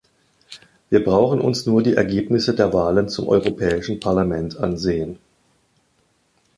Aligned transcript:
Wir 0.89 1.03
brauchen 1.03 1.39
uns 1.39 1.67
nur 1.67 1.83
die 1.83 1.93
Ergebnisse 1.93 2.55
der 2.55 2.73
Wahlen 2.73 3.07
zum 3.07 3.27
Europäischen 3.27 3.99
Parlament 3.99 4.57
ansehen. 4.57 5.19